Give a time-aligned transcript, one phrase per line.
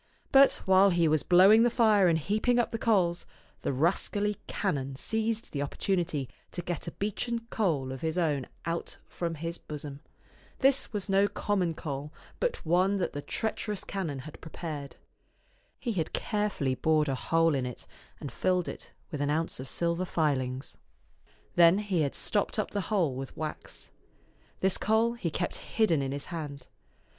[0.31, 3.27] But while he was blowing the fire and heaping up the coals,
[3.61, 8.07] the rascally canon seized the opportunity to get a beechen coal of €^t Canon'0 ^^oman'0
[8.07, 9.99] $afe 209 his own out from his bosom.
[10.57, 14.95] This was no common coal, but one that the treacherous canon had prepared.
[15.77, 17.85] He had carefully bored a hole in it,
[18.19, 20.77] and filled it with an ounce of silver filings.
[21.53, 23.91] Then he had stopped up the hole with wax.
[24.61, 26.65] This coal he kept hidden in his hand.